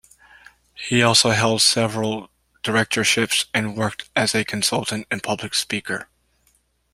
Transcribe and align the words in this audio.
He 0.73 1.03
also 1.03 1.29
held 1.29 1.61
several 1.61 2.31
directorships, 2.63 3.45
and 3.53 3.77
worked 3.77 4.09
as 4.15 4.33
a 4.33 4.43
consultant 4.43 5.05
and 5.11 5.21
public 5.21 5.53
speaker. 5.53 6.09